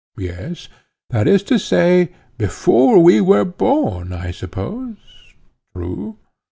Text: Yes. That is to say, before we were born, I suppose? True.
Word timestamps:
Yes. 0.17 0.67
That 1.11 1.27
is 1.27 1.43
to 1.43 1.59
say, 1.59 2.11
before 2.35 2.97
we 3.03 3.21
were 3.21 3.45
born, 3.45 4.13
I 4.13 4.31
suppose? 4.31 4.97
True. 5.75 6.17